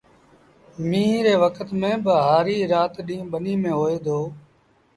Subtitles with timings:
[0.89, 4.19] ميݩهن ري وکت ميݩ با هآريٚ رآت ڏيݩهݩ ٻنيٚ ميݩ هوئي دو